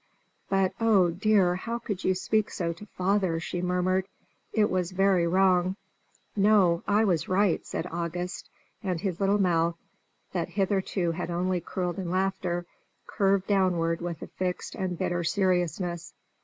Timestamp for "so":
2.49-2.73